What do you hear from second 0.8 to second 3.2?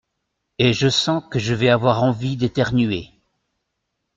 sens que je vais avoir envie d’éternuer…